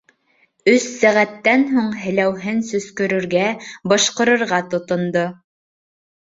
Өс 0.71 0.87
сәғәттән 1.01 1.65
һуң 1.73 1.91
һеләүһен 2.07 2.65
сөскөрөргә. 2.71 3.47
бышҡырырға 3.95 4.63
тотондо. 4.75 5.31